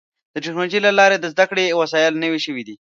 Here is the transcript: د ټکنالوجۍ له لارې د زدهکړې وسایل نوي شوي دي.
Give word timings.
د 0.33 0.35
ټکنالوجۍ 0.43 0.79
له 0.83 0.91
لارې 0.99 1.17
د 1.19 1.25
زدهکړې 1.33 1.77
وسایل 1.81 2.13
نوي 2.23 2.39
شوي 2.45 2.63
دي. 2.67 2.75